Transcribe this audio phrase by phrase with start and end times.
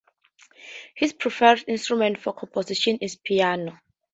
[0.95, 3.79] His preferred instrument for composition is piano.